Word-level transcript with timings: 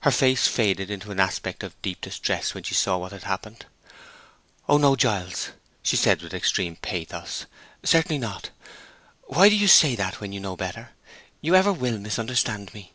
Her 0.00 0.10
face 0.10 0.48
faded 0.48 0.88
into 0.90 1.10
an 1.10 1.20
aspect 1.20 1.62
of 1.62 1.74
deep 1.82 2.00
distress 2.00 2.54
when 2.54 2.62
she 2.62 2.72
saw 2.74 2.96
what 2.96 3.12
had 3.12 3.24
happened. 3.24 3.66
"Oh 4.66 4.78
no, 4.78 4.96
Giles," 4.96 5.50
she 5.82 5.94
said, 5.94 6.22
with 6.22 6.32
extreme 6.32 6.76
pathos; 6.76 7.44
"certainly 7.84 8.16
not. 8.16 8.48
Why 9.24 9.50
do 9.50 9.54
you—say 9.54 9.94
that 9.94 10.22
when 10.22 10.32
you 10.32 10.40
know 10.40 10.56
better? 10.56 10.92
You 11.42 11.54
ever 11.54 11.70
will 11.70 11.98
misunderstand 11.98 12.72
me." 12.72 12.94